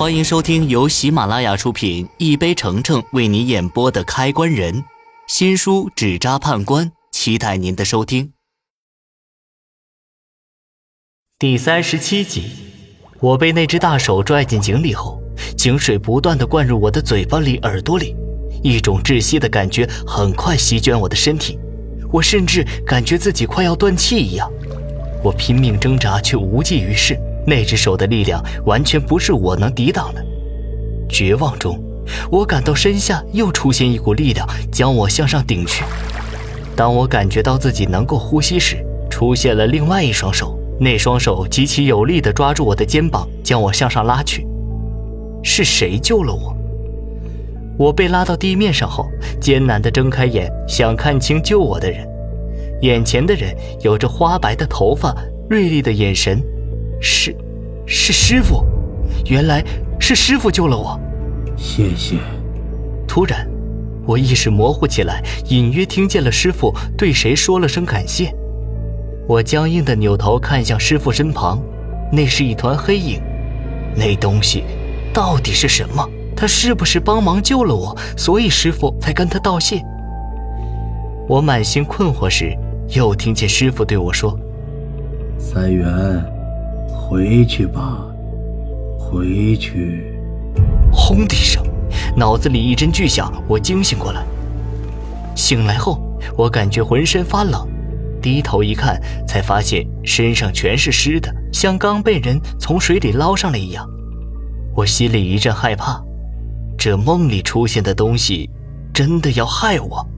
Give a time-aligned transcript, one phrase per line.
[0.00, 4.74] 欢迎收听由喜马拉雅出品、一杯橙橙为你演播的《开关人》
[5.28, 8.32] 新书《纸扎判官》，期待您的收听。
[11.38, 12.44] 第三十七集，
[13.20, 15.20] 我被那只大手拽进井里后，
[15.54, 18.16] 井水不断的灌入我的嘴巴里、耳朵里，
[18.62, 21.58] 一种窒息的感觉很快席卷我的身体，
[22.10, 24.50] 我甚至感觉自己快要断气一样。
[25.22, 27.20] 我拼命挣扎，却无济于事。
[27.50, 30.24] 那只手的力量完全不是我能抵挡的。
[31.08, 31.76] 绝望中，
[32.30, 35.82] 我感到身下又出现一股力量，将我向上顶去。
[36.76, 38.76] 当我感觉到自己能够呼吸时，
[39.10, 44.46] 出现了另外一双手，那双手极其有力地抓住我的肩膀，将我向上拉去。
[45.42, 46.56] 是谁救了我？
[47.76, 49.08] 我被拉到地面上后，
[49.40, 52.06] 艰难地睁开眼，想看清救我的人。
[52.82, 55.12] 眼前的人有着花白的头发，
[55.48, 56.40] 锐利的眼神。
[57.00, 57.34] 是，
[57.86, 58.64] 是师傅，
[59.26, 59.64] 原来
[59.98, 61.00] 是师傅救了我。
[61.56, 62.16] 谢谢。
[63.08, 63.48] 突然，
[64.06, 68.32] 我意识模糊起来，隐约听见了师傅对谁说了声感谢。
[69.26, 71.60] 我僵硬的扭头看向师傅身旁，
[72.12, 73.20] 那是一团黑影。
[73.96, 74.64] 那东西
[75.12, 76.08] 到底是什么？
[76.36, 79.82] 他是不是帮忙救了我，所以师傅才跟他道谢？
[81.28, 82.56] 我满心困惑时，
[82.94, 84.38] 又听见师傅对我说
[85.38, 85.86] ：“三元。”
[87.10, 88.06] 回去吧，
[88.96, 90.14] 回去。
[90.92, 91.60] 轰的一声，
[92.16, 94.24] 脑子里一阵巨响，我惊醒过来。
[95.34, 96.00] 醒来后，
[96.38, 97.68] 我感觉浑身发冷，
[98.22, 103.84] 低头一看，才发现身上全是湿的，像刚被人从水里捞上来一样。
[104.76, 106.00] 我心里一阵害怕，
[106.78, 108.48] 这梦里出现的东西
[108.94, 110.08] 真的要害我？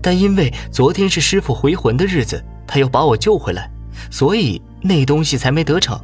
[0.00, 3.68] 但因为昨天是师傅回魂的日子，他又把我救回来，
[4.12, 4.62] 所以。
[4.80, 6.00] 那东西才没得逞。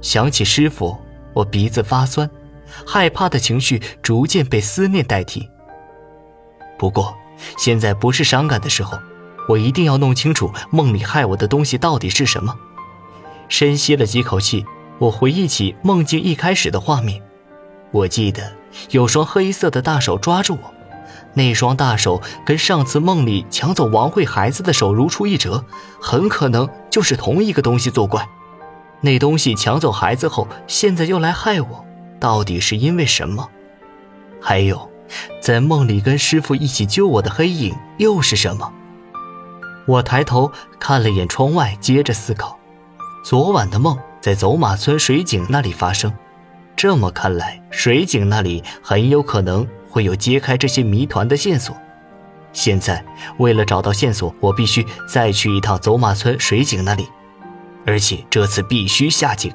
[0.00, 0.96] 想起师傅，
[1.32, 2.28] 我鼻子发酸，
[2.86, 5.48] 害怕的情绪逐渐被思念代替。
[6.78, 7.14] 不过，
[7.56, 8.98] 现在不是伤感的时候，
[9.48, 12.54] 我一定要弄清楚梦里害我的东西到底是什么。
[13.48, 14.64] 深吸了几口气，
[14.98, 17.22] 我回忆起梦境一开始的画面，
[17.90, 18.52] 我记得
[18.90, 20.74] 有双黑色的大手抓住我。
[21.34, 25.64] 那双大手跟上次梦里抢走王慧孩子的手如出一辙，
[26.00, 28.28] 很可能就是同一个东西作怪。
[29.00, 31.84] 那东西抢走孩子后，现在又来害我，
[32.18, 33.48] 到底是因为什么？
[34.40, 34.90] 还有，
[35.40, 38.72] 在梦里跟师傅一起救我的黑影又是什么？
[39.86, 40.50] 我抬头
[40.80, 42.58] 看了眼窗外，接着思考：
[43.24, 46.12] 昨晚的梦在走马村水井那里发生，
[46.74, 49.64] 这么看来，水井那里很有可能。
[49.88, 51.76] 会有揭开这些谜团的线索。
[52.52, 53.04] 现在，
[53.38, 57.06] 为了找到线索，我必须再去一趟走马村水井那里，
[57.86, 59.52] 而且这次必须下井。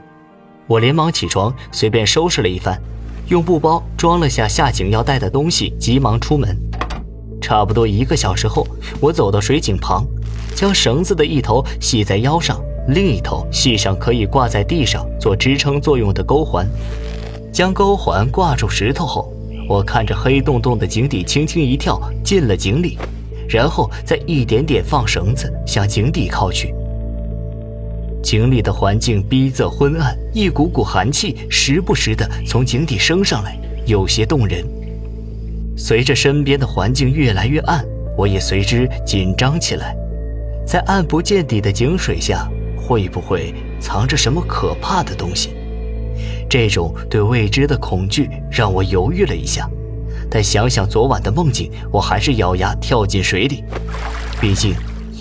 [0.67, 2.79] 我连忙起床，随便收拾了一番，
[3.27, 6.57] 用布包装了下下井要带的东西，急忙出门。
[7.41, 8.65] 差不多一个小时后，
[9.01, 10.05] 我走到水井旁，
[10.55, 16.65] 将绳子的一头系在腰上，另一头系上可以挂在地上做支撑作用的钩环。
[17.51, 19.32] 将钩环挂住石头后。
[19.68, 22.97] 我看着黑洞洞的井底，轻轻一跳进了井里，
[23.47, 26.74] 然后再一点点放绳子向井底靠去。
[28.22, 34.66] 井里的环境逼仄昏暗，一股股寒气时不时的从井底升上来，有些动人。
[35.75, 37.84] 随着身边的环境越来越暗，
[38.18, 39.96] 我也随之紧张起来。
[40.66, 45.50] 在暗不见底的井水下，会不会藏着什么可怕的东西？
[46.53, 49.68] 这种对未知的恐惧让我犹豫了一下，
[50.30, 53.64] 但想想昨晚的梦境，我还是咬牙跳进水里。
[54.40, 54.75] 毕竟，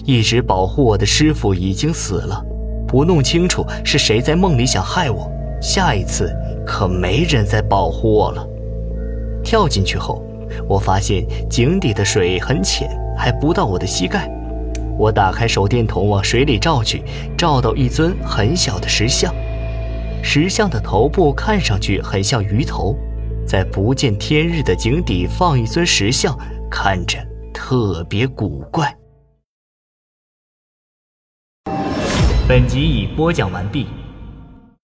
[0.04, 2.44] 一直保护我的师傅已经死了，
[2.86, 5.26] 不弄清楚是谁在梦里想害我，
[5.58, 6.30] 下一次
[6.66, 8.46] 可没人再保护我了。
[9.42, 10.22] 跳进去后，
[10.68, 14.30] 我发现井底的水很浅，还不到我的膝盖。
[14.98, 17.02] 我打开手电筒往水里照去，
[17.38, 19.34] 照到一尊很小的石像。
[20.22, 22.96] 石像的头部看上去很像鱼头，
[23.46, 26.38] 在不见天日的井底放一尊石像，
[26.70, 27.18] 看着
[27.52, 28.96] 特别古怪。
[32.48, 33.88] 本集已播讲完毕。